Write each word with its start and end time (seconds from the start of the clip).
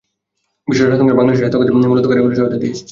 বিশ্ব 0.69 0.79
স্বাস্থ্য 0.81 1.01
সংস্থা 1.05 1.19
বাংলাদেশের 1.19 1.41
স্বাস্থ্য 1.43 1.59
খাতে 1.59 1.73
মূলত 1.91 2.05
কারিগরি 2.09 2.35
সহায়তা 2.37 2.57
দিয়ে 2.61 2.71
আসছে। 2.73 2.79